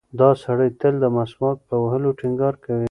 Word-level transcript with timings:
دا 0.19 0.29
سړی 0.43 0.69
تل 0.79 0.93
د 1.03 1.05
مسواک 1.15 1.57
په 1.67 1.75
وهلو 1.81 2.09
ټینګار 2.19 2.53
کوي. 2.63 2.79